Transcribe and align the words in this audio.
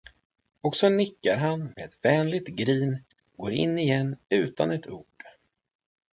Och 0.61 0.75
så 0.75 0.89
nickar 0.89 1.37
han 1.37 1.59
med 1.75 1.85
ett 1.85 1.99
vänligt 2.01 2.47
grin 2.47 3.03
och 3.37 3.45
går 3.45 3.53
igen 3.53 4.17
utan 4.29 4.71
ett 4.71 4.87
ord. 4.87 5.23